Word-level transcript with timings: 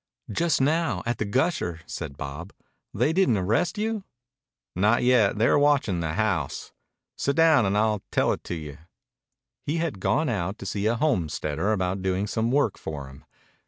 "Just 0.31 0.59
now. 0.59 1.03
At 1.05 1.19
the 1.19 1.25
Gusher," 1.25 1.81
said 1.85 2.17
Bob. 2.17 2.53
"They 2.91 3.13
didn't 3.13 3.37
arrest 3.37 3.77
you?" 3.77 4.03
"Not 4.75 5.03
yet. 5.03 5.37
They're 5.37 5.59
watchin' 5.59 5.99
the 5.99 6.13
house. 6.13 6.71
Sit 7.15 7.35
down, 7.35 7.67
and 7.67 7.77
I'll 7.77 8.01
tell 8.11 8.31
it 8.33 8.43
to 8.45 8.55
you." 8.55 8.79
He 9.67 9.77
had 9.77 9.99
gone 9.99 10.27
out 10.27 10.57
to 10.57 10.65
see 10.65 10.87
a 10.87 10.95
homesteader 10.95 11.71
about 11.71 12.01
doing 12.01 12.25
some 12.25 12.49
work 12.49 12.79
for 12.79 13.09
him. 13.09 13.25